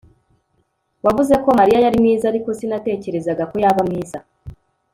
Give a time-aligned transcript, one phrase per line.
[1.05, 4.17] Wavuze ko Mariya yari mwiza ariko sinatekerezaga ko yaba mwiza